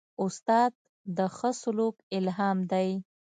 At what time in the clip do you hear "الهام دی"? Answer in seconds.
2.17-2.89